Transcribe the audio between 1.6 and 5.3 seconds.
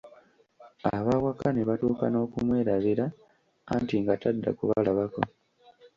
batuuka n'okumwerabira anti nga tadda kubalabako.